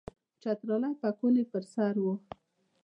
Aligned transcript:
چترالی 0.41 0.91
پکول 1.01 1.33
یې 1.39 1.45
پر 1.51 1.63
سر 1.73 1.93
وو. 2.03 2.13